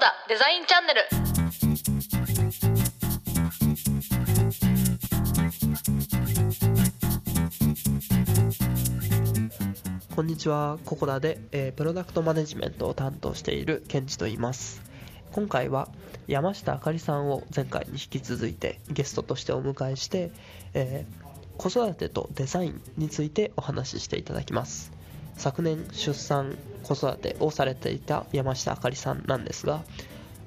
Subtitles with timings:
[0.00, 1.02] ダデザインチャンネル
[10.16, 14.82] こんにちは、ココダで、えープロダクトマネジメントを担当しているケンジと言います。
[15.32, 15.88] 今回は
[16.26, 20.30] 山下あかりさんを前回に引き続いてゲストとしてお迎えして、
[20.72, 24.92] えー子育てとデザインについてお話ししていただきます。
[25.36, 29.82] 昨年出産、子育てをされていた山下あかりさんなんですが、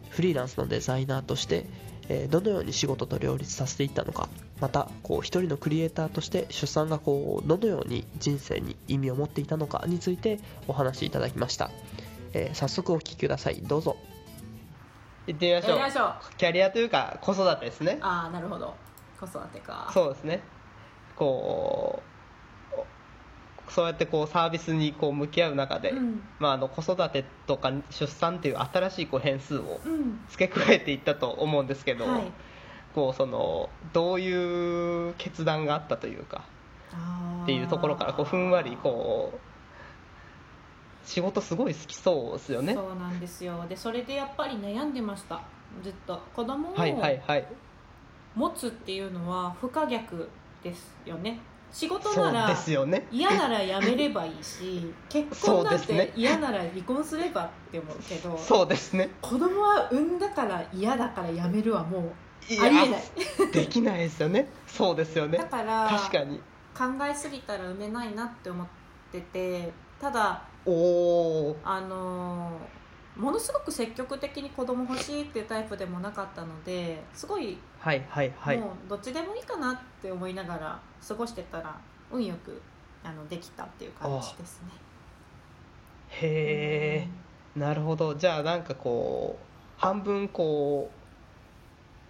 [0.09, 1.65] フリーランスのデザイナーとして、
[2.09, 4.27] えーどのように仕事と両立させていったのか
[4.59, 11.71] またこう一人のクリエイターとして出産がこうどのように人生に意味を持っていたのかについてお話しいただきました、
[12.33, 13.61] えー早速お聞きください。
[13.61, 13.95] どうぞ。
[15.27, 15.69] 行ってみましょう。
[15.71, 16.37] やりましょう。
[16.37, 17.99] キャリアというか子育てですね。
[18.01, 18.75] ああなるほど。
[19.19, 19.89] 子育てか。
[19.93, 20.41] そうですね。
[21.15, 22.12] こう
[23.73, 26.21] そうやってこうサービスにこう向き合う中で、うん。
[26.39, 30.19] まあ、あの子育てとか出産っていう新しいこう変数をうん。
[30.29, 32.31] 付け加えていったと思うんですけど、はい。
[32.93, 36.43] こうそのどういう決断があったというか
[37.41, 42.75] っていうところからこうふんわりこう仕事すごい好きそうですよね。
[42.75, 43.65] そうなんですよ。
[43.67, 45.41] でそれでやっぱり悩んでました。
[45.83, 46.21] ずっと。
[46.35, 46.75] 子供を
[48.35, 50.29] 持つっていうのは不可逆
[50.63, 51.39] ですよね
[51.73, 53.07] 仕事ならですよね。
[53.11, 59.09] 嫌なら辞めればいいし 結婚なんて嫌なら離婚すればって思うけどそうですね。
[59.21, 62.13] 子供は産んだから嫌だから辞めるはも
[62.49, 63.03] ういありえない。
[63.51, 64.47] できないですよね。
[64.67, 65.39] そうですよね。
[65.39, 66.39] だから確かに。
[66.77, 68.67] 考えすぎたら産めないなって思っ
[69.11, 72.82] ててただおおあのー
[73.15, 78.57] ものすごく積極的に子供欲しいっていうタイプでもなかったのですごいはいはいはい。
[78.57, 81.77] もうどっちでもいいかなって思いながら過ごしてたら
[82.11, 82.61] 運よく
[83.03, 84.69] あのできたっていう感じですね。
[86.09, 87.07] へ
[87.55, 87.59] え。
[87.59, 88.15] なるほど。
[88.15, 90.89] じゃあなんかこう半分こ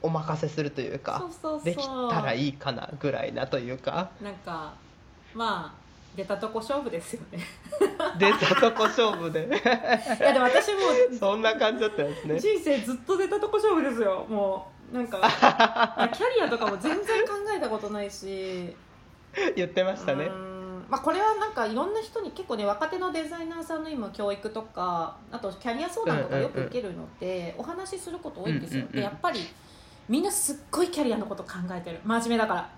[0.02, 1.64] うお任せするというかそうそうそう。
[1.64, 4.12] できたらいいかなぐらいなというか。
[4.22, 4.74] なんか
[5.34, 5.83] まあ
[6.16, 7.40] 出たとこ勝負ですよね。
[8.20, 9.48] 出たとこ勝負で。
[9.48, 10.80] いやでも私も
[11.20, 12.40] そんな感じだったんですね。
[12.40, 14.26] 人生ずっと出たとこ勝負ですよ。
[14.30, 18.76] もうなんかキャリアとかも全然考えたことないし。
[19.56, 20.30] 言ってましたね。
[20.90, 29.40] まあ、これはなんかいろんな人に結構ね若手のデザイナーさんの今教育とかあとキャリア相談とかよく受けるので、お話しすること多いんですよ、でやっぱり
[30.08, 32.00] みんなすっごいキャリアのこと考えてる。
[32.04, 32.70] 真面目だから、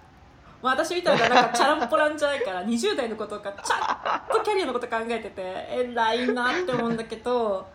[0.66, 7.68] まあ、私みたいななんかチャランポランじゃないから 20代のこととかちゃんとキャリアのこと考えてて偉いなって思うんだけど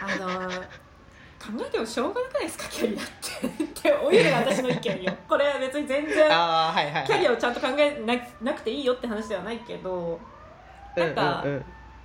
[0.00, 3.64] あの考えてもしょうがなくないですかキャリアって。
[3.64, 5.12] っていうのが私の意見よ。
[5.28, 10.20] これは別に全然キャリアをちゃんと考えななくていいよって話ではないけど
[10.96, 11.44] なんか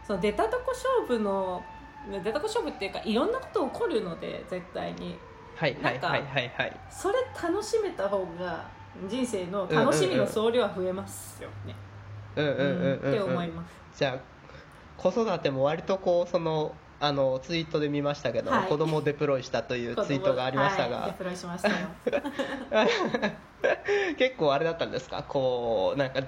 [0.04, 1.64] その出たとこ勝負の
[2.12, 5.20] 出たとこ勝負っていうかいろんなこと起こるので絶対に。
[5.56, 6.80] はいはいはいはいはい。
[6.90, 8.66] それ楽しめた方が
[9.09, 11.76] 人生の楽しみの総量は増えますよね、
[12.36, 14.00] うんうんうんうんってうん思います。
[14.00, 14.20] じゃあ
[14.98, 18.70] 子育ても割とこうそのあのツイートで見ましたけど、はい。
[18.70, 21.76] 子供をデプロイしたというツイートがありましたが、はい、デプロイしましたよ。
[24.18, 25.24] 結構あれだったんですか？
[25.28, 26.22] こうなんか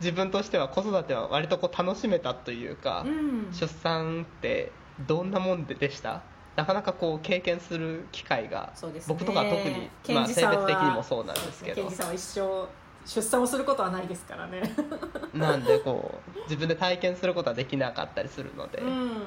[0.00, 3.48] 自分としては子育ては割とこう楽しめたというか、うん。
[3.52, 4.72] 出産って
[5.06, 6.22] どんなもんででした？
[6.56, 9.00] なかなかこう経験する機会が、ね。
[9.08, 11.82] 僕とかは特に、まあ、性別的にもそうなんですけど。
[11.82, 12.68] ケンジさんは一生
[13.04, 14.62] 出産をすることはないですからね。
[15.34, 19.22] なんでこう自分で体験することはできなかったりするので、うん。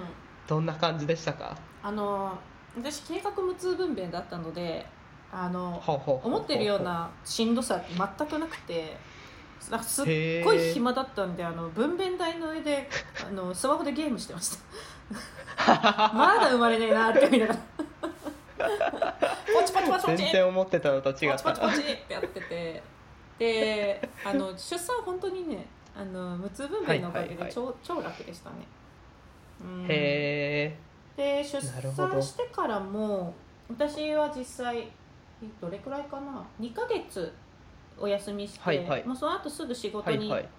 [0.48, 1.58] どんな感じでしたか？
[1.82, 2.38] あの
[2.78, 4.86] 私計画無痛分娩だったので
[5.32, 5.82] あの
[6.24, 8.98] 思ってるようなしんどさって全くなくて
[9.70, 10.06] なんかすっ
[10.44, 12.90] ごい暇だったんであの分娩台の上で
[13.28, 14.64] あのスマホでゲームしてました。
[16.14, 17.60] まだ生まれねえなって思いながら。
[19.54, 21.44] ポチポチポチポ全チ然思ってたのと違った。
[21.44, 22.84] ポチポチポチってやってて。
[23.38, 25.66] であの出産は本当にね
[25.96, 27.48] あの無痛分娩のおかげはいはいはい。
[27.48, 28.56] で超,、超楽でしたね、
[29.62, 29.86] うん。
[29.86, 30.78] へえ
[31.16, 33.34] で出産してからも
[33.70, 34.90] 私は実際
[35.60, 37.34] どれくらいかな？2ヶ月
[38.00, 39.04] お休みして、はいはい。
[39.06, 40.50] もうその後すぐ仕事にはいはい。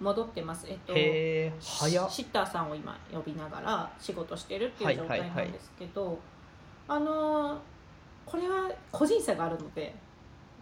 [0.00, 2.10] 戻ってます、えっとへえ早っ。
[2.10, 5.28] シッターさんを今呼びながら仕事してるっていう状態はいはい。
[5.28, 6.18] はいなんですけど、
[6.88, 7.58] あのー
[8.26, 9.92] これは個人差があるので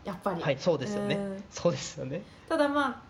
[0.03, 1.17] やっぱり、はいそうですよね。
[1.17, 1.45] うん。
[1.51, 2.23] そうですよね。
[2.49, 3.03] ただまあ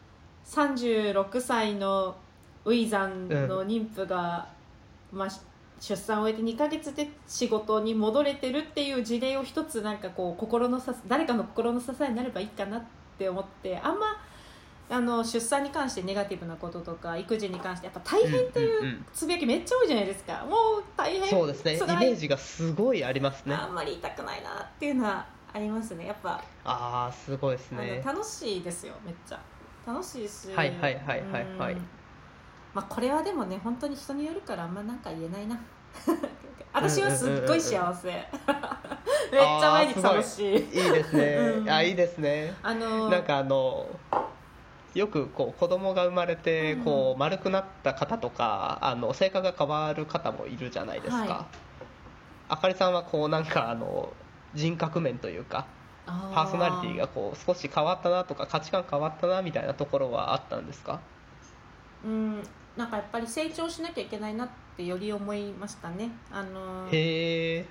[0.45, 2.17] 36歳の
[2.65, 4.49] ウィザンの妊婦が、
[5.13, 5.41] まあ、し
[5.81, 12.83] 出産を終えて2ヶ月で仕事に戻れてるっていう事例を一つなんかこう心のさ誰かの心の支えになればいいかなっ
[13.19, 14.07] て思ってあんま
[14.91, 20.47] あの出産に関してネガティブなこととか育児に関してやっぱ大変っていんうつぶやきめっちゃ多いじゃないですか。
[20.49, 21.29] もう大変。
[21.29, 21.77] そうですね。
[21.77, 23.55] イメージがすごいありますね。
[23.55, 26.07] あんまり言いたくないなっていうのはありますね。
[26.07, 29.41] やっぱ、ああすごいですあねの楽しいですよめっちゃ。
[29.87, 30.49] 楽しいし。
[30.55, 31.73] はいはいはいはいはい。
[31.75, 31.81] うん。
[32.73, 35.59] まあこれはでもね本当に人によるからあんまなんか言えないな
[36.73, 38.09] 私はすっごい幸せ。
[38.09, 38.27] めっ
[39.41, 40.55] ちゃ毎日楽しい。
[40.55, 40.57] い。
[40.57, 40.61] い
[40.93, 41.25] ですね、
[41.59, 41.71] うん。
[41.71, 42.55] あいいですね。
[42.63, 43.87] あのなんかあの
[44.95, 46.85] よくこう子供が生まれてうん。
[46.85, 51.27] こう丸くなった方とかあの性格が変わる方もいるじゃないですか、はい。
[52.49, 54.13] あかりさんはこうなんかあの
[54.55, 55.67] 人格面というか
[56.07, 61.01] あパーソナリティがこう少し変わったなとか価値観変わったなみたいなところはあったんですか？
[62.05, 62.43] うん
[62.79, 66.09] なんかやっぱり成長しなきゃいけないなってより思いましたね。
[66.31, 67.67] あのへえ。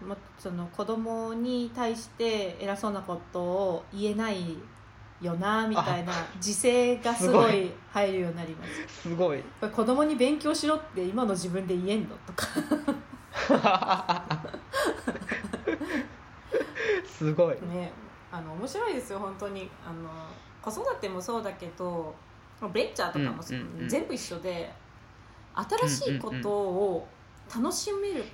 [0.00, 4.56] もその子供に対して偉そうなことを言えない
[5.20, 9.02] よなみたいな自制がすごい入るようになります。
[9.02, 9.42] すごい。
[9.60, 12.16] 子供に勉強しろって今の自分で言えんの？
[12.24, 12.46] とか。
[17.04, 17.56] すごい。
[17.68, 17.92] ね
[18.30, 19.68] あの面白いですよ本当に。
[19.84, 20.08] あの
[20.62, 22.14] 子育てもそうだけど
[22.68, 23.42] ベンチャーとかも
[23.88, 24.72] 全部一緒で、
[25.54, 27.08] 新しいことを
[27.54, 28.24] 楽しめる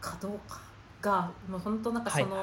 [0.00, 0.60] かどうか
[1.00, 2.42] がもう本当なんかはいその、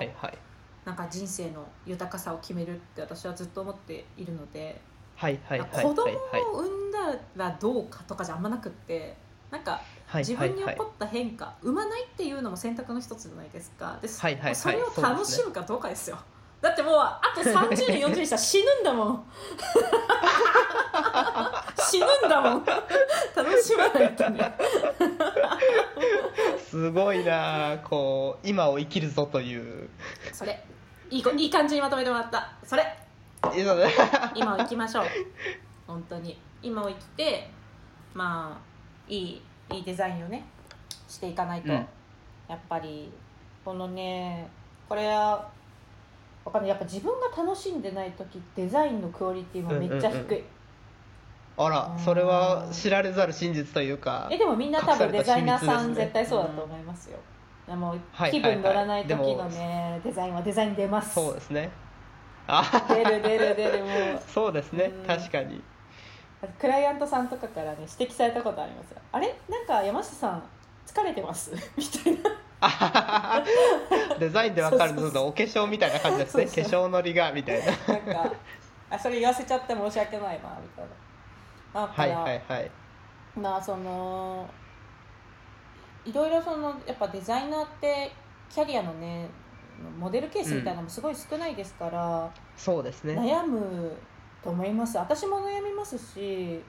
[0.86, 4.80] なんか人生の豊かさを決めるって私はずっと思っているので、
[5.16, 6.98] はいはいはいはい子供はいを産んだ
[7.36, 9.16] らどうかとかじゃあんまなくって
[9.50, 13.98] なんかはい自分に起こった変化、産まないっていうのも選択の一つじゃないですか。
[14.02, 14.56] で、はいはいはい。
[14.56, 16.18] それを楽しむかどうかですよ
[16.66, 19.24] だってもうあと30年40年したら死ぬんだもん。
[21.78, 22.66] 死ぬんだもん。
[22.66, 22.82] 楽
[23.62, 24.58] しまないとね。
[26.58, 29.88] すごいなこう今を生きるぞという。
[30.34, 30.60] それ。
[31.12, 32.52] いいこいい感じにまとめてもらった。
[32.64, 32.98] それ。
[33.54, 33.86] いやね
[34.34, 35.06] 今を生きましょう。
[35.86, 36.42] 本当に。
[36.64, 37.52] 今を生きて
[38.16, 38.62] まあ
[39.08, 39.40] いい
[39.72, 40.44] いいデザインをね
[41.08, 41.88] していかないと、うん。
[42.50, 43.14] やっぱり
[43.64, 44.50] このね
[44.90, 45.54] これは
[46.46, 46.70] わかんない。
[46.70, 50.44] やっぱ自分が楽しんでない時デザインのクオリティもめっちゃ低い、うんうん。
[51.58, 57.18] あらそれは知られざる真実というかえでもみんな多分デザイナーさん絶対そうだと思いますよ、
[57.66, 61.16] でもはいはい気分乗らない時のねデザインはデザイン出ます。
[61.16, 61.72] そうですね。
[62.48, 64.22] あ 出る出る出るもう。
[64.28, 64.86] そうですね。
[64.86, 65.06] うん。
[65.06, 65.64] 確かに。
[66.60, 68.98] クライアントさんとかからね指摘されたことありますよ。
[69.12, 69.36] あれ？
[69.50, 70.44] なんか山下さん
[70.86, 71.52] 疲れてます。
[71.78, 73.44] みたいな。
[74.20, 76.46] デザインでわかるのお化粧みたいな感じですね。
[76.46, 77.66] 化粧のりがみたいな。
[77.66, 78.34] なんか
[78.90, 80.86] あそれ言わせちゃって申し訳ないなみたい
[81.74, 81.82] な。
[81.82, 82.72] だから、はいはいはい。
[83.36, 84.50] まあその
[86.06, 88.12] いろいろそのやっぱデザイナーって
[88.50, 89.28] キャリアのね
[90.00, 93.16] モデルケースみたいなのもすごい少ないですから、そうですね。
[93.16, 93.92] 悩む
[94.42, 94.98] と思います。
[94.98, 96.64] 私も悩みますし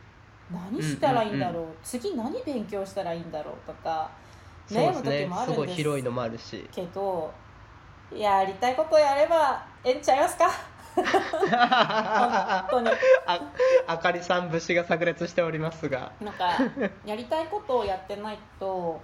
[0.52, 3.54] 何したらいいんだろう,、次何勉強したらいいんだろう？
[3.66, 4.08] とか
[4.70, 6.68] 悩む時もあるんですごい広いのもあるし。
[6.72, 7.32] けど
[8.14, 10.48] やりたいことやればええんちゃいますか？
[10.96, 12.90] 本当に。
[13.26, 13.52] あ
[13.88, 16.12] あかりさん節が炸裂しておりますが。
[16.20, 16.50] なんか
[17.04, 19.00] やりたいことをやってないと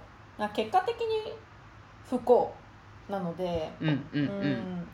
[0.53, 1.33] 結果的に
[2.09, 2.53] 不幸
[3.09, 4.87] なので、うんうんううんん。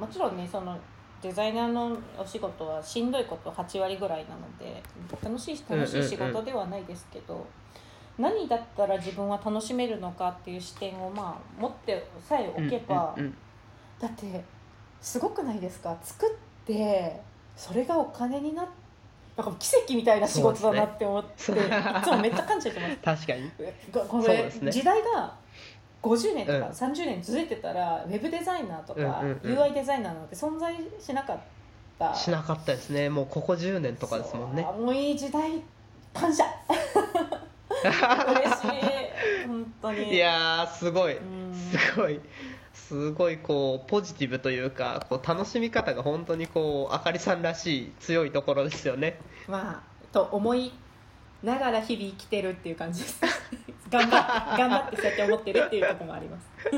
[0.00, 0.78] もちろんねその
[1.22, 4.82] デザイナーのお仕事はしんどいこと8割ぐらいなので
[5.22, 7.46] 楽しい楽しい仕事ではないですけど、
[8.18, 13.34] 何だったら自分は楽しめるのかっていう視点をまあ持ってさえおけば、うんうん
[13.98, 14.44] だって
[15.00, 15.96] すごくないですか？
[16.02, 16.30] 作っ
[16.66, 17.20] て
[17.56, 18.66] それがお金になっ
[19.36, 21.60] なんか奇跡みたいな仕事だなって思って、ね。
[21.60, 22.96] いつもめっちゃ感じてます。
[22.96, 23.50] 確かに。
[23.92, 24.72] ここれ、ね。
[24.72, 25.34] 時代が
[26.02, 26.64] 50年とかうん。
[26.64, 31.38] 30年続いてたら、ウェブデザイナーとか、UI デザイナーなんて存在しなかっ
[31.98, 32.14] た。
[32.14, 33.08] しなかったですね。
[33.10, 34.62] もうここ10年とかですもんね。
[34.62, 35.62] もういい時代
[36.12, 36.44] 感謝。
[37.82, 39.46] 嬉しい。
[39.46, 40.14] 本当に。
[40.14, 41.16] いやーすごい。
[41.16, 41.54] うん。
[41.54, 42.20] すごい。
[42.72, 49.18] すごいこうポジティブというかこう楽しみ方が本当にこうあかりさんらしい強いところですよね。
[49.48, 50.72] まあと思い
[51.46, 53.20] ながら日々生きてるっていう感じです。
[53.88, 56.46] 頑張って 頑張ってそうやって思ってるっていうところもあります。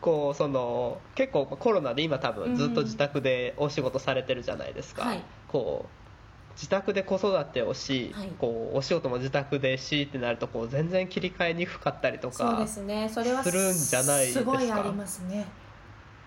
[0.00, 5.22] こうその結構コロナで今多分ずっと自宅でお仕事されてるじゃないですか、はい。
[5.48, 8.28] こう自宅で子育てをし、はい。
[8.38, 13.08] こうお仕事も自宅でしってなるとこう全然切り替えにくかったりとかそうですね。
[13.08, 14.40] それはするんじゃないですか。
[14.40, 15.46] すごいありますね。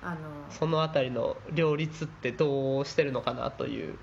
[0.02, 0.18] あの。
[0.50, 3.98] そのあたりの両立ってどうしてるのかなという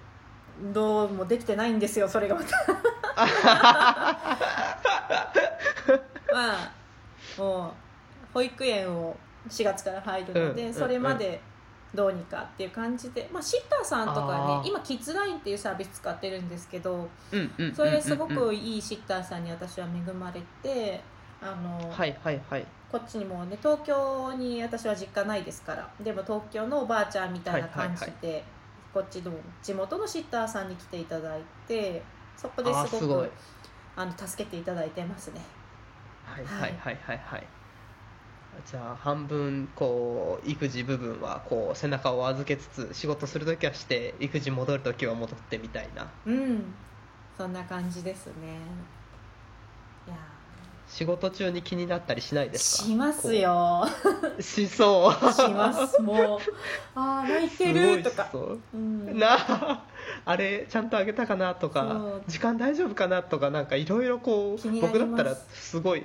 [0.60, 2.48] どうもできてないんですよそれがまた。
[6.32, 6.72] まあ
[7.38, 7.70] もう
[8.34, 9.16] 保育園を
[9.48, 11.40] 4月から入るので、うんそれまで
[11.92, 21.00] どうにかっていう感じで、まあ、シッターさんとかね今キッズラインっていうサービス使ってるんですけどうんうんそれですごくいいシッターさんに私は恵まれて
[21.42, 22.66] あの、はいはいはい。
[22.92, 28.42] こっちにもね東京に私は実家ないですからでも東京のおばあちゃんみたいな感じで、はい
[28.92, 29.32] こっちの
[29.62, 32.02] 地元のシッターさんに来ていただいて
[32.36, 33.30] そこですごく
[33.96, 35.40] あの助けていただいてますね。
[36.24, 36.72] はいはい。
[36.72, 37.46] はいはいはい
[38.66, 46.10] じゃあ半分こう育児部分はこう背中を預けつつ仕事する時はして育児戻る時は戻ってみたいな。
[46.26, 46.64] うん。
[47.36, 48.58] そんな感じですね
[50.90, 52.84] 仕事中に気になったりしないーですか？
[52.84, 53.86] しますよ。
[54.40, 55.32] しそう。
[55.32, 56.38] しますもう。
[56.94, 58.60] ああ泣いてるとかそう。
[58.74, 59.18] うん。
[59.18, 59.84] なあ
[60.24, 62.22] あれちゃんとあげたかなとそかう。
[62.26, 66.02] 時間大丈夫かなとかなんかいろいろこう僕だったらすごい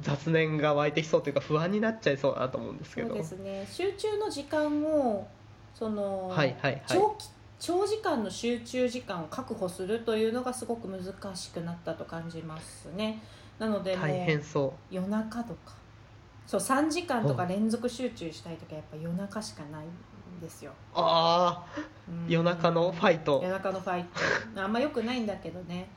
[0.00, 3.08] 雑念が湧いてきそうというか不安になっちゃいそうだなと思うんですけど。
[3.10, 3.68] そうですね。
[3.70, 5.28] 集中の時間を
[5.74, 6.82] その、はいはいはい。
[6.88, 7.28] 長期
[7.60, 13.22] 長時間の集中時間を確保するというのがすごく難しくなったと感じますね
[13.58, 14.94] なので大変そう。
[14.94, 15.72] 夜中とか。
[16.46, 22.26] そう3時間とか連続集中したい時はやっぱ夜中しかないんですよ、ああうん。
[22.28, 23.40] 夜中のファイト。
[23.42, 24.04] 夜中のファイ
[24.54, 24.62] ト。
[24.62, 25.88] あんま良くないんだけどね。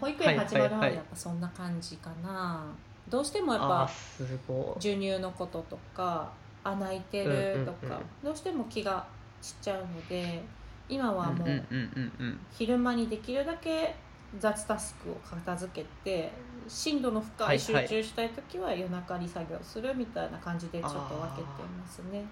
[0.00, 0.90] 保育園始まるまはいはいはい。
[0.90, 2.64] でやっぱそんな感じかな、
[3.08, 3.90] どうしてもやっあぱ
[4.74, 6.30] 授乳のこととか
[6.64, 9.06] あ泣いてるとか、うんうんうんどうしても気が
[9.40, 10.42] 散っちゃうので
[10.88, 11.64] 今はもう
[12.52, 13.94] 昼間にできるだけ
[14.38, 16.30] 雑タスクを片付けて
[16.68, 22.24] 深度の深い集中したい時は夜中に作業するみたいな感じでちょっと分けてますね。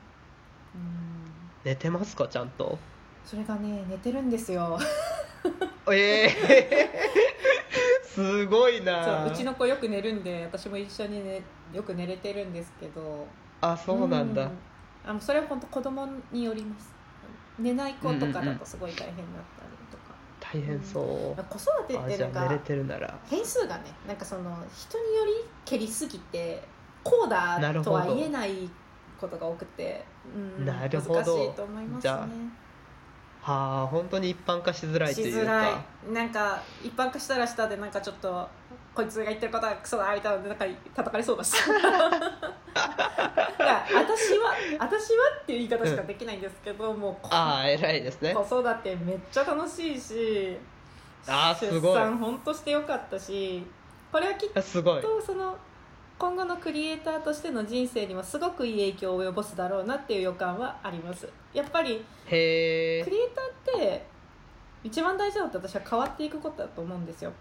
[0.75, 1.25] うん。
[1.65, 2.79] 寝てますかちゃんと？
[3.25, 4.79] それがね寝てるんですよ。
[5.91, 6.91] ええ
[8.05, 13.27] すごいそなううちの子よく寝るんで私も一緒に、ね、よく寝れてるんですけど。
[13.61, 14.51] あそうなんだ、うん。
[15.07, 16.95] あのそれは本当子供によります。
[17.59, 19.25] 寝ない子とかだとすごい大変だっ
[19.59, 19.66] た
[20.53, 23.19] 大変そう、子育てっあてなんかじゃあ寝れてるなら。
[23.27, 25.33] 変数がねなんかその人により
[25.65, 26.63] 蹴りすぎて
[27.03, 28.69] こうだとは言えない
[29.21, 31.21] ことが多くて、うん、なるほど。
[31.21, 32.33] 難しいと思いますじゃね
[33.41, 36.13] はあ本当に一般化しづらいというしづらかい。
[36.13, 38.49] なんか一般化したらしたでなんかちょっと
[38.97, 41.55] こいつが言ってることはクソだみたいなのでなんか叩かれそうだし。
[42.77, 48.35] 私は私はっていう言い方しかできないんですけど、もうこああ偉いですね。
[48.35, 50.57] 子育てめっちゃ楽しいし
[51.27, 51.95] あーすごい。
[51.95, 53.67] 出産本当してよかったし
[54.11, 55.57] これはきっとその
[56.19, 61.29] 今後のクリエイターとしての人生にもすごくいい影響を及ぼすだろうなっていう予感はあります。
[61.53, 64.07] やっぱりクリエイターって
[64.83, 67.33] 一番大事なのって私は変わっていくことだと思うんですよ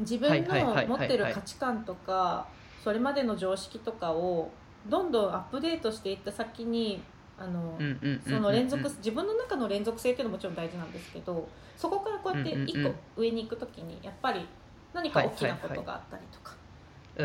[0.00, 2.46] 自分の持ってる価値観とか
[2.82, 4.50] それまでの常識とかを
[4.86, 7.02] どんどんアップデートしていった先に
[7.38, 7.78] あの、
[8.26, 14.46] その連続自分の中の連続性っていうのももちろん大事なんですけどそこからこうやって一個上に行く時にやっぱり
[14.94, 16.54] 何か大きなことがあったりとか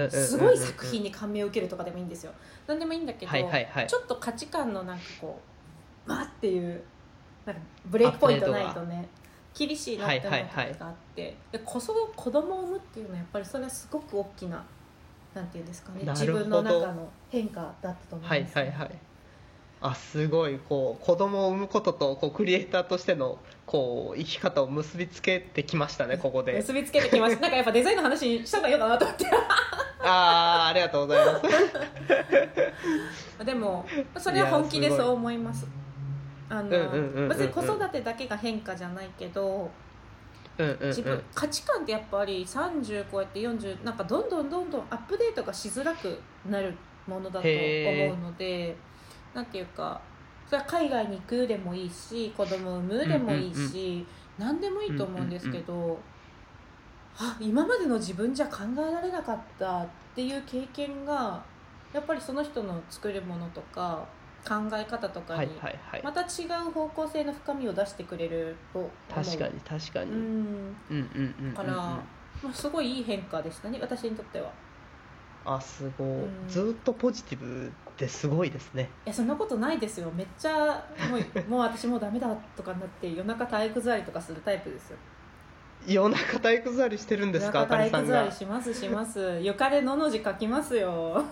[0.09, 2.31] すごい作品に感銘を受けるとかでもいいんですよ。
[2.67, 5.39] 何でもいいんだけど、ちょっと価値観のなんかこ
[6.05, 6.81] うまあっていう
[7.45, 9.07] なんかブレイクポイントないとね
[9.53, 14.63] 厳しいなって思う時があって、で子育子供を産むっていうのはやっぱりそれはすごく大きな
[15.34, 18.91] なんていうんですかね自分の中の変化だったと思います、はいはいはい。
[19.84, 20.60] あすごい。
[20.60, 26.53] こう子供を産むこととこうクリエイターとしてのこう生き方を結びつけてきましたねここで。
[26.53, 27.41] 結びつけてきました。
[27.41, 29.25] なんかやっぱデザインの話にした方がいいのかなと思って。
[30.03, 31.41] ああありがとうございま
[33.39, 33.46] す。
[33.46, 33.86] でも
[34.17, 35.65] それは本気でそう思います
[36.51, 36.70] あの
[37.29, 39.72] 別に子育てだけが変化じゃないけど
[40.58, 46.75] 自分、価値観ってやっぱり30超えて40なんかどんどんどんどんアップデートがしづらくなる
[47.08, 48.75] ものだと思うので
[49.34, 50.01] なんていうか
[50.46, 54.05] それは海外に行くでもいいし子供を産むでもいいし、
[54.38, 55.98] 何でもいいと思うんですけど、
[57.17, 61.41] あ今までの自分じゃ考えられなかったっていう経験が
[61.93, 64.05] やっぱりその人の作るものとか
[64.48, 65.53] 考え方とかはいに
[66.03, 66.25] また違
[66.67, 72.03] う方向性の深みを出してくれると確かに確かに、ううんんうんうんうから、ま
[72.50, 74.51] あ、すごいいい変化でしたね私にとっては。
[75.43, 76.48] あすごい、うん。
[76.48, 78.89] ずっとポジティブってすごいですね。
[79.05, 80.12] いやそんなことないですよ。
[80.15, 81.19] めっちゃもう
[81.50, 84.98] もう私もうダメだとかになって夜中体育座りとかするタイプですよ。
[85.88, 89.39] 夜中体育座りしてるんですか夜中体育座りしますします。
[89.41, 91.24] 床でのの字書きますよ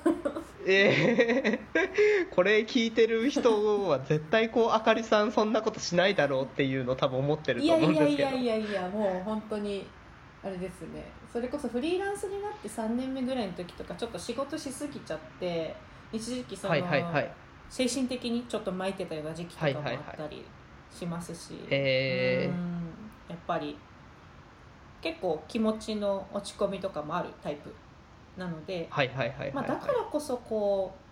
[0.69, 8.29] ええ これ聞いてる人は絶対こうあかりさんそんなことしないだろうっていうの多分思ってるといや思うんですけど。
[8.29, 9.85] いやいやいやいやもう本当に
[10.43, 11.03] あれですね。
[11.31, 15.75] それこそフリーランスになって3年目ぐらいの時とかちょっと仕事しすぎちゃって
[16.11, 17.31] 一時期その、はいはいはい。
[17.69, 20.43] 精神的にちょっと巻いてたような時期とかもあったり
[20.91, 22.89] しますし、えうん。
[23.29, 23.77] やっぱり
[25.01, 27.73] 結構気持ちの落ち込みとかもあるタイプ
[28.39, 31.09] なので、だからこそこう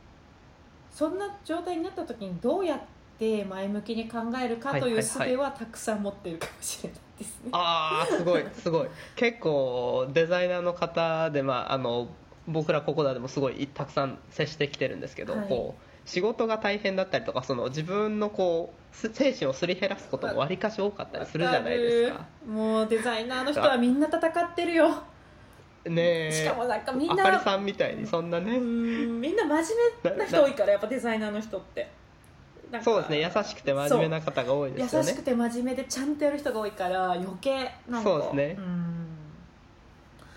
[0.96, 2.80] そんな状態になった時にどうやっ
[3.20, 7.50] て前向きに考えるかという術はたくさん持ってるかもしれないですね。
[7.52, 8.88] ああすごい すごい。
[9.16, 12.08] 結構デザイナーの方で、まあ、あの
[12.48, 15.48] 僕らここだでもすごいたくさん接してきてるんですけど、はい。
[15.48, 22.26] こう仕事が大変だったりとかその自分のこうす精神をすり減らすこともわりかし多かったりするじゃないですか。
[22.48, 25.04] もうデザイナーの人はみんな戦ってるよ
[25.86, 26.32] ねえ。
[26.32, 29.56] しかもなんかみんあなかりさんみたいにそんなね、うんみんな真
[30.04, 31.90] 面目な人多いからやっぱデザイナーの人って。
[32.82, 33.22] そうですね。
[33.22, 35.08] 優しくて真面目な方が多いですよね。
[35.08, 38.10] 優しくて真面目でちゃんとやる人が多いから余計なんか。
[38.10, 38.54] そうですね。
[38.54, 39.08] ん。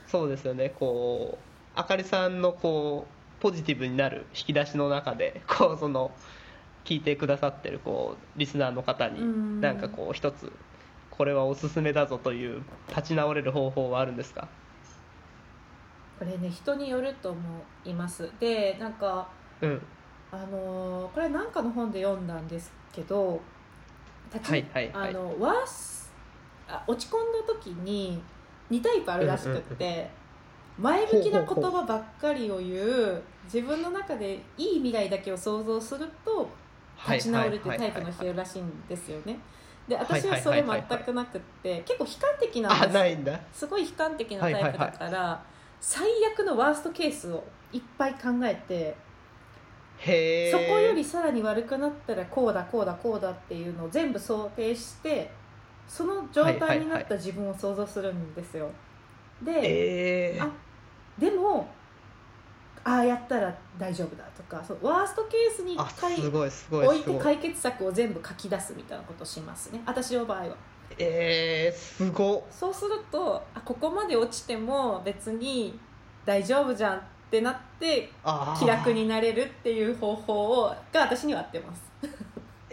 [0.07, 0.71] そうですよね。
[0.79, 3.07] こうあかりさんのこ
[3.39, 6.13] うポジティブになる引き出しの中でこうその
[6.85, 9.61] 聞いてくださってるこうリスナーの方にうん。
[9.61, 10.53] なんかこう一つ
[11.11, 14.49] これはおすすめだぞという立ち直れる方法はあるんですか？
[16.21, 17.41] これね人によると思
[17.85, 18.31] います。
[18.39, 19.27] でなんか
[19.63, 19.83] うん。
[20.31, 23.41] あのーこれなんかの本で読んだんですけど
[24.31, 25.11] はいはいはい。
[25.11, 26.13] あのワース
[26.69, 28.23] あ落ち込んだ時に
[28.71, 30.09] 2タイプあるらしくって、
[30.79, 36.49] 前向きな言葉ばっかりを言う自分の中でいい未来だけを想像すると
[37.09, 39.39] 立ち直るってタイプの人いるらしいんですよね。
[39.89, 42.95] で私はそれ全くなくって結構悲観的なんあです。
[42.95, 43.41] ないんだ。
[43.53, 45.43] すごい悲観的なタイプだから、
[45.81, 48.97] 最悪のワーストケースをいっぱい考えて
[50.51, 55.31] そこよりさらに悪くなったらこうだこうだこうだっていうのを全部想定して
[55.87, 58.71] その状態になった自分を想像するんですよ。
[59.43, 60.51] で、えーあ
[61.19, 61.69] でも
[62.83, 70.57] ああやったら大丈夫だとかそうワーストケースに置いて解決策を全部書き出すみたいなことをしますね私の場合は。
[70.99, 75.79] えー、すごそうするとあここまで落ちても別に
[76.27, 78.11] 大丈夫じゃんってなって
[78.59, 81.83] 気楽になれるっていう方法をが私には合ってます。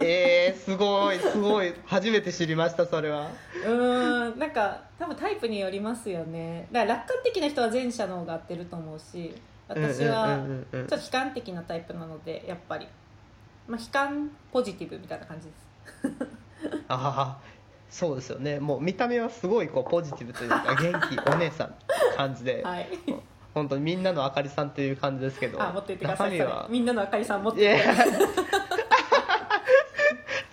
[0.00, 1.74] えー、すごいすごい。
[1.84, 3.30] 初めて知りましたそれは。
[3.64, 6.68] うーんなんか多分タイプによりますよね。
[6.70, 9.34] だから楽観的な人は前者の方が合ってると思うし
[9.68, 10.38] 私は
[10.72, 12.86] ちょっと悲観的なタイプなのでやっぱり、
[13.66, 15.68] まあ、悲観ポジティブみたいな感じです。
[16.88, 17.57] ああ
[17.90, 18.60] そうですよね。
[18.60, 21.74] もう見た目はすごいこうポジティブというか 元気お姉さん
[22.16, 22.88] 感じで、はい。
[23.54, 25.60] 本当にみんなのあかりさんっていう感じですけど。
[25.62, 26.30] あ持っていってください。
[26.30, 26.66] それ中身は。
[26.70, 27.62] みんなのあかりさん持って。
[27.62, 27.84] いって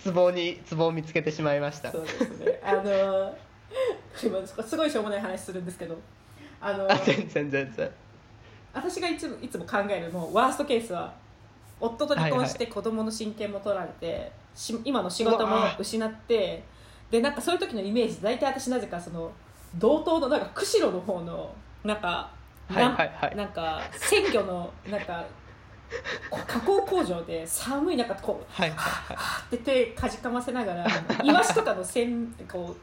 [0.00, 1.92] ツボにツボを見つけてしまいました。
[1.92, 2.60] そうですね。
[2.64, 3.36] あの
[4.22, 5.96] 今すごいしょうもない話するんですけど。
[6.60, 7.90] あのあ全然全然。
[8.72, 11.12] 私がいつもいつも考えるもうワーストケースは
[11.80, 16.64] 夫と離婚して子供の親権も取られて、し今の仕事も失って
[17.10, 19.30] でなんかそういう時のイメージ大体私なぜかその
[19.76, 22.30] 同等のなんか釧路の方のなんか、
[22.68, 25.24] はいはいはいなんか鮮魚のなんか
[26.28, 30.86] こ加工工場で寒い中こうはいはいはって手かじかませながら
[31.22, 32.74] イワシとかのせんこ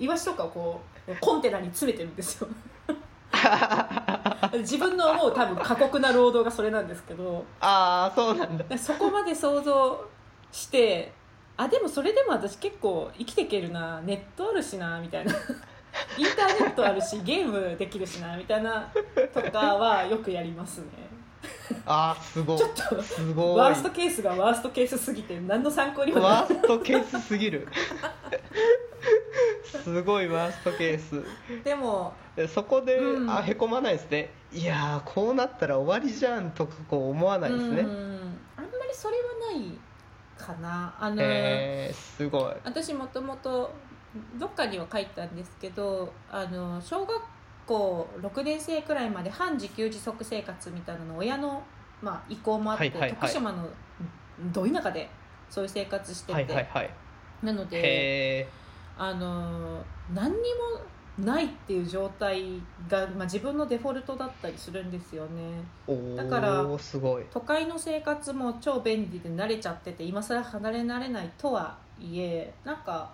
[0.00, 2.48] うイワシとかをこうコンテナに詰めてるんですよ。
[4.60, 7.44] 自分の思う多分過酷な労働がそれなんですけど。
[7.60, 8.78] ああそうなんだ。
[8.78, 10.04] そこまで想像
[10.52, 11.12] して
[11.56, 14.00] あでもそれでも私結構生きていけるな。
[14.02, 15.32] ネットあるしなみたいな。
[16.18, 18.92] インターネットあるしゲームできるしなみたいな
[19.32, 20.86] とかはよくやりますね。
[21.86, 22.58] あーすごい。
[22.58, 23.58] ちょっとすごい。
[23.58, 27.68] ワーストケースがワーストケースすぎて何の参考にもなワーストケースすぎる。
[29.82, 31.22] すごいワーストケース。
[31.64, 33.30] でもでそこで、うん。
[33.30, 34.30] あへこまないですね。
[34.52, 37.80] いやーこうなったら終わりじゃんとかこう思わないですね。
[37.80, 37.86] うん。
[38.56, 39.78] あんまりそれはない
[40.38, 40.94] かな。
[40.98, 42.54] あの、えー、すごい。
[42.64, 43.70] 私もともと
[44.38, 47.20] どっかには書いたんですけどあの小学
[47.66, 51.62] 校6年生くらいまで半自給自足生活みたいなの親の、
[52.00, 53.68] まあ、意向もあって、徳島の
[54.52, 55.08] ど田舎で
[55.50, 56.68] そういう生活してて、
[57.42, 58.48] なのでへ
[58.98, 60.80] あの何にも
[61.18, 65.62] ないっていう状態が、まあ、自分のデフォルトだったりするんですよね。
[66.14, 67.24] だからすごい。
[67.30, 73.10] 都会の生活も超便利で慣れちゃってて今更離れられないとはいえなんか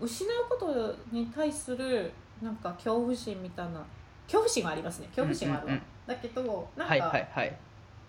[0.00, 3.84] 失うことに対するなんか恐怖心みたいな
[4.26, 5.08] 恐怖心はありますね。
[5.08, 7.56] 恐怖心はあるわ、うんうんだけどなんか、はいはいはい。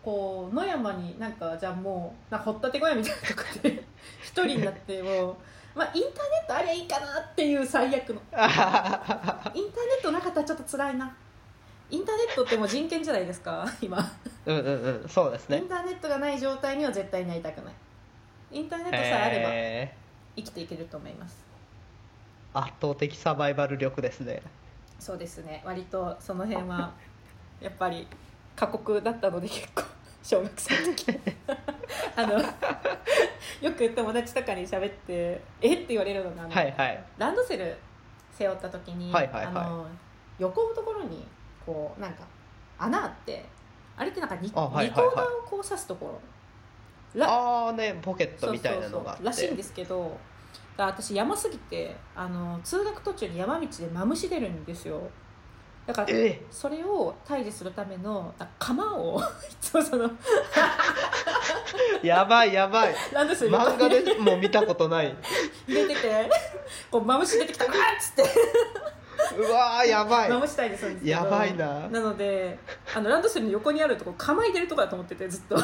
[0.03, 3.83] こう野山になんかじゃあもうな掘ったて小屋みたいなとこで
[4.21, 5.35] 一人になっても
[5.75, 6.11] まあインターネ
[6.45, 8.15] ットありゃいいかなっていう最悪の。
[8.15, 9.61] インターネ
[9.99, 11.15] ットなかったらちょっと辛いな。
[11.89, 13.97] インターネットってもう人権じゃないですか今。
[14.45, 15.57] うんうんうんそうですね。
[15.57, 17.73] インターネットがない状態には絶対になりたくない。
[18.51, 19.95] インターネットさえあればへ
[20.37, 21.45] 生きていけると思います。
[22.53, 24.41] ー圧倒的サバイバル力ですね。
[24.97, 25.61] そうですね。
[25.65, 26.93] 割とその辺は
[27.59, 28.07] やっぱり
[28.55, 29.83] 過酷だったので結構
[30.25, 31.05] 小学生の時。
[32.17, 32.39] あの
[33.61, 35.75] よく友達とかに喋って「え？
[35.75, 37.03] っ?」て言われるのがあの、はいはい。
[37.19, 37.77] ランドセル
[38.31, 39.55] 背負った時に、はいはいはい。
[39.55, 39.85] あの
[40.39, 41.27] 横のところに
[41.63, 42.23] こうなんか
[42.79, 43.45] 穴あって
[43.95, 46.19] あれってなんかリ,、あはいコーダーをこう刺すとこ
[47.13, 49.23] ろらああねポケットみたいなのがあって。
[49.25, 50.17] そうそうそうらしいんですけど
[50.75, 54.99] 私山すぎてあの通学途中に山道でマムシ出るんですよ
[55.85, 59.23] だからえそれを退治するための釜を い
[59.61, 60.09] つもその
[62.01, 62.95] やばいやばい。
[63.11, 63.51] ランドセル。
[63.51, 65.15] の漫画でも見たことない。
[65.67, 66.29] 入れてて
[66.89, 68.23] こうマムシ出てきたらうわっつって。
[69.37, 70.29] うわーやばい。
[70.29, 71.07] マムシ退治するんです。
[71.07, 71.87] やばいな。
[71.89, 72.57] なので
[72.95, 75.55] あのランドセルの横にあるとこ構えてるとこだと思っててずっと。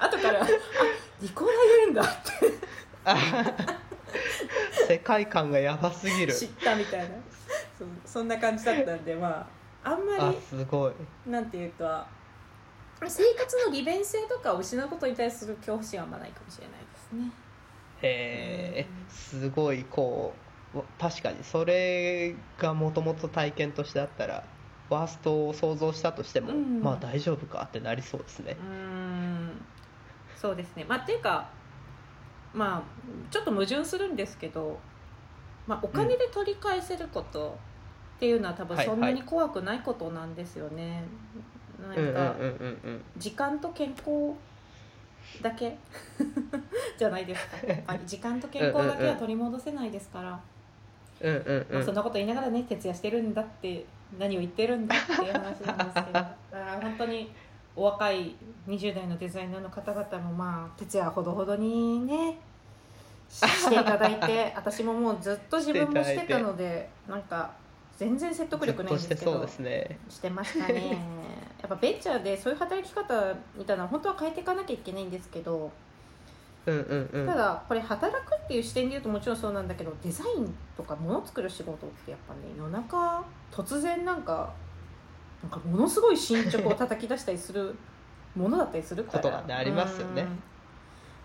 [0.00, 0.46] 後からあ
[1.20, 3.80] リコーダー入れるんだって。
[4.86, 6.34] 世界観がやばすぎる。
[6.34, 7.06] 知ったみたいな
[7.80, 9.48] そうそんな感じだったんでま
[9.84, 10.92] ああんまありすごい。
[11.26, 12.06] なんていうか
[13.06, 17.30] 生活の利便性とかを失うことに対する恐怖心はあんまないかもしれないですね。
[18.02, 20.34] へえうんすごいこ
[20.74, 24.44] う確かにそれがもともと体験としてあったら
[24.90, 26.82] ワーストを想像したとしても、うん。
[26.82, 28.56] まあ大丈夫かってなりそうですね。
[28.60, 29.52] うーん。
[30.36, 30.84] そうですね。
[30.88, 31.48] まあっていうか
[32.52, 32.82] まあ
[33.30, 34.76] ちょっと矛盾するんですけど、
[35.66, 37.56] まあ、お金で取り返せること
[38.20, 42.36] っていうのは多分はいそんなに怖くないことなんですよね、うんなんか
[43.16, 44.34] 時間と健康
[45.40, 45.78] だけ？
[46.98, 47.66] じゃないですか。
[47.66, 50.38] やっぱり時間と健康だけは取り戻せないですから、
[51.22, 53.86] うんうんうんまあ、そんなこと言いながらね徹夜してるんだって
[54.18, 56.12] 何を言ってるんだっていう話なんですけど。
[56.12, 57.32] だから本当に
[57.74, 58.34] お若い
[58.68, 62.38] 20代のデザイナーの方々もまあ徹夜ほどほどにね
[63.30, 67.50] ししていただいて 私ももうずっと自分もしてたのでなんか
[68.00, 69.32] 全然説得力ないんですけど。
[69.32, 69.98] そうですね。
[70.08, 70.96] してましたね。
[71.60, 75.70] やっぱベンチャーでそういう働き方みたいなのは本当は変えていかなきゃいけないんですけど。
[76.64, 77.26] うんうんうん。
[77.26, 84.50] ただこれ働くっていう視点で言うともちろんそうなんだけどデザインとか物を作る仕事ってやっぱね夜中突然なんか
[85.42, 87.74] なんかものすごい進捗を叩き出したりする
[88.34, 89.18] ものだったりするから。
[89.18, 90.22] ことがねありますよね。
[90.22, 90.42] うん。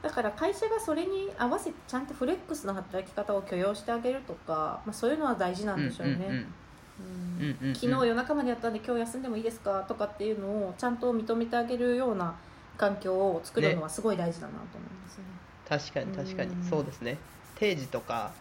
[0.02, 6.54] だから会社がそれに合わせてちゃんとフレックスの働き方を許容してあげるとか、まあ、そういうのは大事なんでしょうね、うんうんうん
[7.00, 7.76] うん。
[7.76, 12.36] 昨日夜中までやったんで今日休んでもいいですかとかっていうのをちゃんと認めてあげるような
[12.78, 15.24] 環境を作るのはすごい大事だなと思いますね。
[15.68, 16.54] 確かに確かに。
[16.54, 16.64] うん。
[16.64, 17.18] そうですね。
[17.56, 18.34] 定時とか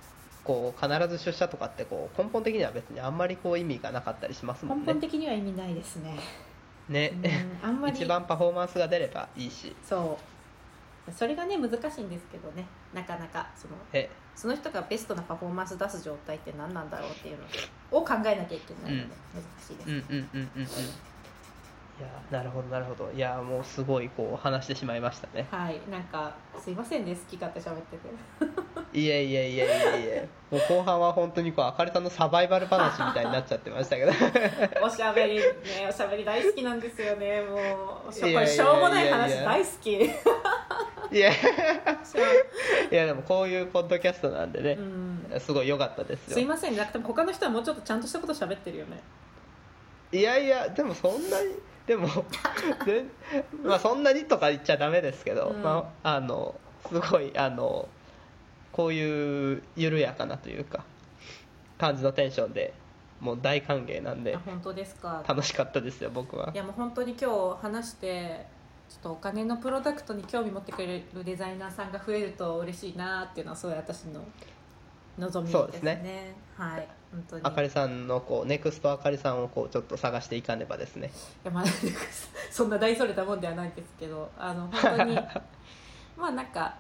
[0.44, 4.86] こう必ず出社とかってこう根本的には別にあんまりこう意味がなかったりしますもんね。
[4.86, 6.18] 根本的には意味ないですね。
[6.88, 7.12] ね、
[7.62, 7.68] うん。
[7.68, 9.74] あんまり 一番パフォーマンスが出ればいいし。
[9.82, 10.33] そう
[11.12, 12.66] それがね難しいんですけどね。
[12.92, 14.08] なかなかそのえ？
[14.34, 17.38] その人がベストなパフォーマンス出す状態って何なんだろうっていう
[17.92, 19.90] のを考えなきゃいけないので難しいです。
[19.90, 20.66] うんうんうんうんうん。
[21.96, 23.12] いやなるほどなるほど。
[23.12, 25.46] いやもうすごいこう話してしまいましたね。
[25.50, 28.08] はい、なんかすいませんね好き勝手喋ってて。
[28.98, 29.68] いえいえいえいえい
[30.06, 34.12] えもう後半は本当にこうあかりさんのサバイバル話みたいになっちゃってましたけど。
[34.82, 35.42] おしゃべりね
[35.88, 38.12] おしゃべり大好きなんですよねもう。
[38.12, 40.10] しょしょうもない話大好き。
[41.14, 41.32] いや。
[41.32, 44.72] いやでもこういうポッドキャストなんでね。
[44.72, 44.82] う、
[45.36, 45.40] ん。
[45.40, 46.34] すごい良かったですよ。
[46.34, 46.76] すいません。
[46.76, 49.00] なくても他の人はもうちょっとちゃんとしたこと喋ってるよね。
[50.12, 51.54] いやいやでもそんなに
[51.86, 52.08] でも
[52.86, 53.04] で
[53.62, 55.62] まあそんなにとか言っちゃダメですけど、うん。
[55.62, 56.56] まああの
[56.88, 57.88] すごいあの
[58.72, 60.84] こういう緩やかなというか
[61.78, 62.74] 感じのテンションで
[63.20, 65.22] もう大歓迎なんであ本当ですか。
[65.26, 66.50] 楽しかったですよ僕は。
[66.52, 68.46] いやもう本当に今日話して
[68.88, 74.24] ちょっとお金のプロダクトに興味持ってくれるデザイナーさんが増えると嬉しいなっていうのはすごい私の
[75.18, 75.52] 望みですね。
[75.52, 77.42] そうですねはい本当に。
[77.44, 81.08] あかりさんのこうネクストあかりさんをこうちょっと探していかねばですね
[81.44, 81.64] いやまあ
[82.50, 85.14] そんな大それたもんではないんですけどあの本当に
[86.16, 86.76] まあなんか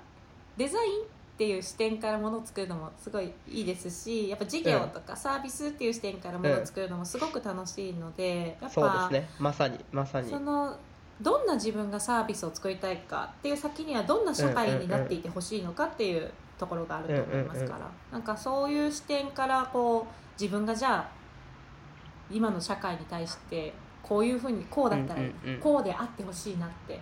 [0.56, 1.02] デザイン
[1.34, 10.76] っていう視点からものを作るのもすごいいいですしやっぱ事業とかサービスっていう視点からものを作るのもすごく楽しいので、やっそうでぱすねまさにまさにその
[11.20, 21.08] どんな自分がサービスを作りたいかっていう先にはどんな社会になっていてほしいのかっていうところがあると思いますから、なんかそういう視点からこう自分がじゃあ
[22.30, 23.72] 今の社会に対して
[24.02, 25.20] こういうふうにこうだったら
[25.60, 27.00] こうであってほしいなって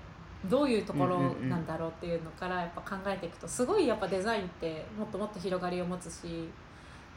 [0.48, 6.48] どういうところなんだろうっていうのからやっぱ考えていくとすごいやっぱデザインってもっともっと広がりを持つし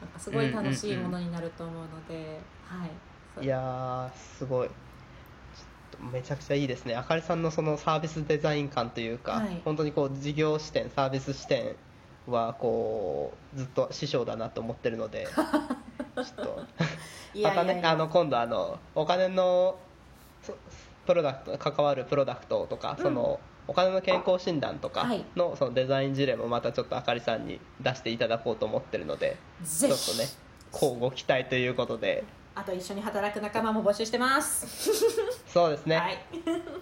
[0.00, 3.44] なんかすごい楽しいものになると思うので、はい。
[3.44, 4.68] いやーすごい
[6.12, 6.94] めちゃくちゃいいですね。
[6.94, 9.60] あかりさんのそのサービスデザイン感というか、はい。
[9.64, 11.76] 本当にこう事業視点サービス視点
[12.26, 16.62] はこうずっと師匠だなと思ってるので ちょっと。
[17.42, 19.76] またねあの今度あのお金の
[20.42, 20.56] そ
[21.06, 25.24] プロダクト関わるプロダクトとか、そのお金の健康診断とかはい。
[25.36, 30.24] のそのデザイン事例もまたちょっとあかりさんに出していただこうと思ってるのでちょっとね
[30.72, 32.24] 交互期待ということで。
[32.54, 34.90] あと一緒に働く仲間も募集してます
[35.56, 36.18] そうですね、はい。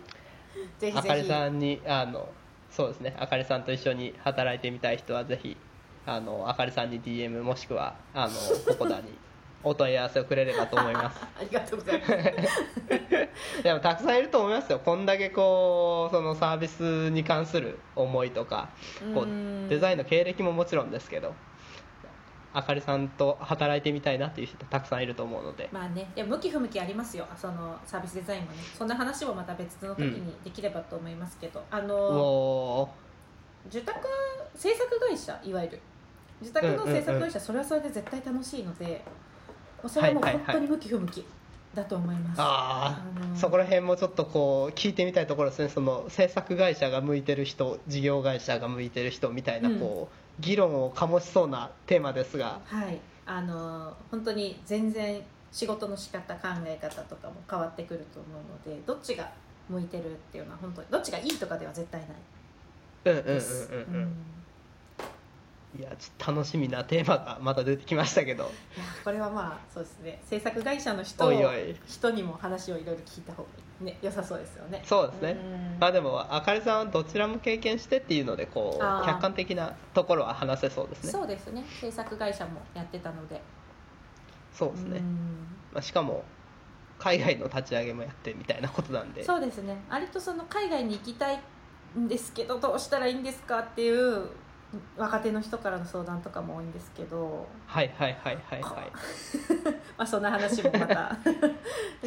[0.80, 2.28] ぜひあかりぜひさんにあの
[2.68, 3.14] そうですね。
[3.20, 5.56] あかりさんと一緒に働いてみたい人はぜひ
[6.04, 8.32] あのあかりさんに DM もしくはあの
[8.66, 9.16] ここだに
[9.62, 11.20] お問い合わせをくれればと思います。
[11.38, 13.62] ありがとうございます。
[13.62, 14.80] でもたくさんいると思いますよ。
[14.84, 18.70] こんだけこうそのサービスに関する思いとか
[19.14, 19.66] こうん。
[19.66, 21.32] うデザインの経歴ももちろんですけど
[22.54, 25.68] あかりさんと働いてみたいなっていう人たくさんいると思うので。
[25.72, 26.10] まあね。
[26.16, 27.26] いや向き不向きありますよ。
[27.36, 28.58] そのサービスデザインもね。
[28.78, 32.94] そんな話もまた別の時にできればと思いますけど、あのも
[33.66, 33.98] 受託
[34.54, 35.80] 制作会社いわゆる。
[36.42, 39.02] 受託の制作会社、それはそれで絶対楽しいので
[39.86, 41.24] それはもう本当に向き不向き
[41.74, 52.60] だと思います、うああ、あのーそこら辺もちょっとこう聞いてみたいところですねその制作会社が向いてる人事業会社が向いてる人みたいなうんこう、議論を醸しそうなテーマですが。
[52.64, 52.98] はい。
[53.26, 59.30] あの本当に全然仕事の仕方考え方とかも変わってくると思うのでどっちが
[59.70, 62.10] 向いてるっていうのは本当にどっちがいいとかでは絶対ない。
[63.06, 63.70] うんうんうんです。
[63.72, 64.16] うんうん、うん
[65.76, 68.44] いやちょっと楽しみなテーマがまた出てきましたけど。
[68.44, 70.22] いやこれはまあそうですね。
[70.24, 71.76] 制作会社の人をおいおい。
[71.86, 73.48] 人にも話をいろいろ聞いた方が
[73.80, 74.82] ね良さそうですよね。
[74.84, 75.30] そうですね。
[75.32, 75.78] うん。
[75.80, 81.10] まあでもあかりさんはどちらも経験してっていうのでこう客観的なところは話せそうですね。
[81.10, 81.64] そうですね。
[81.80, 83.42] 制作会社もやってたので。
[84.52, 85.46] そうですね、うん。
[85.72, 86.22] まあ、しかも
[87.00, 89.24] 海外の立ち上げもやってみたいなことなんで。
[89.24, 89.76] そうですね。
[89.90, 91.40] 割とその海外に行きたい
[91.98, 94.28] んですけどどうしたらいいんですかっていう
[94.96, 98.92] 若手の人からの相談とかも多いんですけど、はいはいはいはいはい。
[99.96, 101.16] まあ、 そんな話もまた。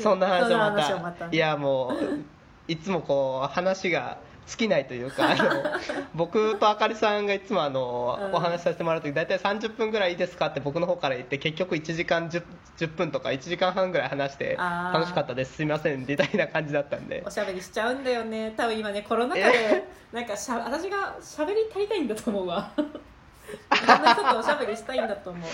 [0.01, 1.27] そんな話をそんなまた。
[1.31, 5.45] いやもういつもこう話が尽きないというかあの
[6.15, 8.33] 僕とあかりさんがいつもあの、うん。
[8.33, 12.43] お話しさせてもらう時大体30分ぐらいいいですかって僕の方から言って結局1時間 10,
[12.77, 15.55] 10分とか1時間半ぐらい話して楽しかったです。
[15.55, 17.23] すいませんみたいな感じだったんで。
[17.25, 18.53] おしゃべりしちゃうんだよね。
[18.55, 19.83] 多分今ねコロナ禍で
[20.13, 22.71] なんかしゃ私がしゃべり足りたいんだと思うわ。
[22.77, 25.49] いろんな人とおしゃべりしたいんだと思う。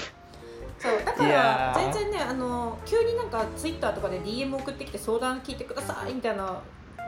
[0.79, 6.61] そうだから全然ねあの急になんかツイッターとかで DM 送ってきて相談聞いてくださいみたいな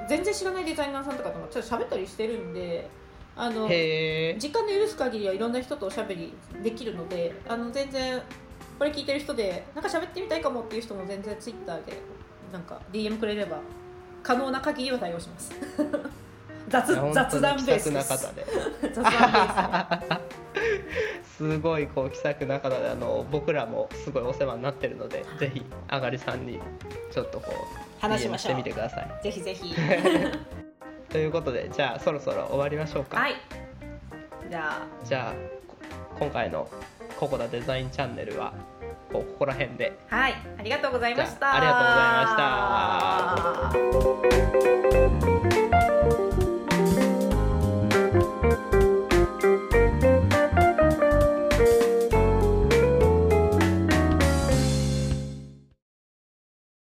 [0.07, 2.89] 全然知らないデザイナーさんとかともちょっと喋ったりしてるんで
[3.35, 8.21] あの時間の許す限りはいろんな人とおしゃべりできるのであの全然
[8.77, 11.97] これ聞いてる人でなんか喋ってみたいかもっていう人も全然ツイッターで
[12.51, 13.59] なんか DM くれれば
[14.23, 15.51] 可能な限りは対応します。
[16.67, 17.93] 雑雑談ベース気
[18.35, 18.45] で。
[21.23, 26.59] すすごいこう気さくな方であの僕らもすごいお世話になってるのでぜひあがりさんに
[27.11, 28.51] ちょっとこう話しましょう。
[28.51, 29.23] してみてください。
[29.23, 29.75] ぜひぜひ。
[31.09, 33.19] ということでじゃあそろそろ終わりましょうか。
[33.19, 33.35] はい。
[34.49, 35.05] じゃあ。
[35.05, 35.33] じゃあ
[36.19, 36.67] 今回の
[37.19, 38.53] ココダデザインチャンネルは
[39.11, 39.97] ここら辺で。
[40.09, 40.33] はい。
[40.59, 41.55] ありがとうございました。
[41.55, 42.03] ありがとうござ
[43.61, 45.54] いました。